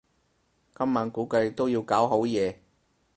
[0.73, 2.59] 今晚估計都要搞好夜